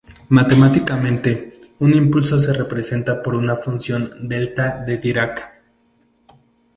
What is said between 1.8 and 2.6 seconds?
impulso se